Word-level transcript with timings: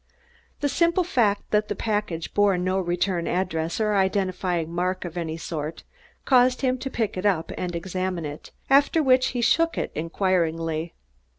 The 0.61 0.67
simple 0.67 1.03
fact 1.03 1.51
that 1.51 1.67
the 1.67 1.75
package 1.75 2.33
bore 2.33 2.57
no 2.57 2.79
return 2.79 3.27
address 3.27 3.79
or 3.79 3.93
identifying 3.93 4.73
mark 4.73 5.05
of 5.05 5.15
any 5.15 5.37
sort 5.37 5.83
caused 6.25 6.61
him 6.61 6.79
to 6.79 6.89
pick 6.89 7.17
it 7.17 7.25
up 7.27 7.51
and 7.55 7.75
examine 7.75 8.25
it, 8.25 8.49
after 8.67 9.03
which 9.03 9.27
he 9.27 9.41
shook 9.41 9.77
it 9.77 9.91
inquiringly. 9.93 10.95